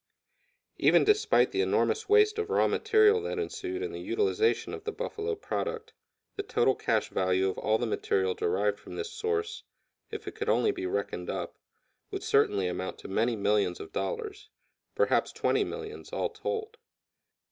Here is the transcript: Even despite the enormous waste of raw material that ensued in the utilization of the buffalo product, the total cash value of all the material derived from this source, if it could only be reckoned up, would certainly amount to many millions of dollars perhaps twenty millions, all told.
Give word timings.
Even 0.77 1.03
despite 1.03 1.51
the 1.51 1.61
enormous 1.61 2.09
waste 2.09 2.39
of 2.39 2.49
raw 2.49 2.67
material 2.67 3.21
that 3.21 3.37
ensued 3.37 3.83
in 3.83 3.91
the 3.91 3.99
utilization 4.01 4.73
of 4.73 4.83
the 4.83 4.91
buffalo 4.91 5.35
product, 5.35 5.93
the 6.37 6.41
total 6.41 6.73
cash 6.73 7.09
value 7.09 7.47
of 7.47 7.59
all 7.59 7.77
the 7.77 7.85
material 7.85 8.33
derived 8.33 8.79
from 8.79 8.95
this 8.95 9.11
source, 9.11 9.61
if 10.09 10.27
it 10.27 10.33
could 10.33 10.49
only 10.49 10.71
be 10.71 10.87
reckoned 10.87 11.29
up, 11.29 11.55
would 12.09 12.23
certainly 12.23 12.65
amount 12.67 12.97
to 12.97 13.07
many 13.07 13.35
millions 13.35 13.79
of 13.79 13.91
dollars 13.93 14.49
perhaps 14.95 15.31
twenty 15.31 15.63
millions, 15.63 16.11
all 16.11 16.29
told. 16.29 16.77